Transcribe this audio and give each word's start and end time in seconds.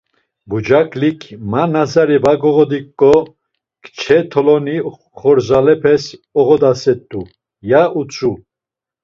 Bucaklik 0.49 1.19
“Ma 1.51 1.63
nazari 1.73 2.17
voğodiǩo 2.23 3.13
kçe 3.83 4.17
toloni 4.31 4.77
xorzalepes 5.17 6.03
ağodaset̆u.” 6.39 7.21
ya 7.69 7.81
utzu. 7.99 8.31